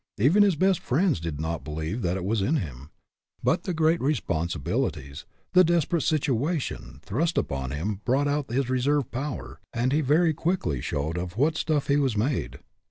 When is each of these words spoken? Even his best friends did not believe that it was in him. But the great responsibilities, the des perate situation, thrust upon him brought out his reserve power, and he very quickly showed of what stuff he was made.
Even 0.17 0.41
his 0.41 0.55
best 0.55 0.79
friends 0.79 1.19
did 1.19 1.39
not 1.39 1.63
believe 1.63 2.01
that 2.01 2.17
it 2.17 2.25
was 2.25 2.41
in 2.41 2.55
him. 2.55 2.89
But 3.43 3.65
the 3.65 3.73
great 3.75 4.01
responsibilities, 4.01 5.25
the 5.53 5.63
des 5.63 5.81
perate 5.81 6.01
situation, 6.01 7.01
thrust 7.05 7.37
upon 7.37 7.69
him 7.69 8.01
brought 8.03 8.27
out 8.27 8.49
his 8.51 8.67
reserve 8.67 9.11
power, 9.11 9.59
and 9.71 9.91
he 9.91 10.01
very 10.01 10.33
quickly 10.33 10.81
showed 10.81 11.19
of 11.19 11.37
what 11.37 11.55
stuff 11.55 11.85
he 11.87 11.97
was 11.97 12.17
made. 12.17 12.57